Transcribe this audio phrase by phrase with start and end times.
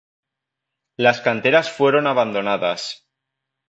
[0.97, 3.07] Las canteras fueron abandonadas.